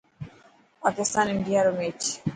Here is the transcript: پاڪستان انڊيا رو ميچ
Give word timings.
پاڪستان 0.83 1.25
انڊيا 1.33 1.61
رو 1.65 1.71
ميچ 1.77 2.01